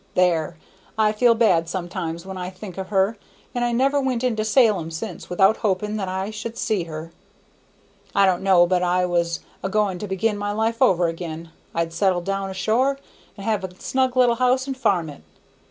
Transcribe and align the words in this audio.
There! 0.15 0.57
I 0.97 1.11
feel 1.11 1.35
bad 1.35 1.69
sometimes 1.69 2.25
when 2.25 2.35
I 2.35 2.49
think 2.49 2.75
of 2.79 2.89
her, 2.89 3.17
and 3.53 3.63
I 3.63 3.71
never 3.71 4.01
went 4.01 4.23
into 4.23 4.43
Salem 4.43 4.89
since 4.89 5.29
without 5.29 5.57
hoping 5.57 5.97
that 5.97 6.07
I 6.09 6.31
should 6.31 6.57
see 6.57 6.85
her. 6.85 7.11
I 8.15 8.25
don't 8.25 8.41
know 8.41 8.65
but 8.65 8.81
if 8.81 8.87
I 8.87 9.05
was 9.05 9.41
a 9.61 9.69
going 9.69 9.99
to 9.99 10.07
begin 10.07 10.39
my 10.39 10.53
life 10.53 10.81
over 10.81 11.07
again, 11.07 11.51
I'd 11.75 11.93
settle 11.93 12.21
down 12.21 12.49
ashore 12.49 12.97
and 13.37 13.45
have 13.45 13.63
a 13.63 13.79
snug 13.79 14.17
little 14.17 14.33
house 14.37 14.65
and 14.65 14.75
farm 14.75 15.07
it. 15.07 15.21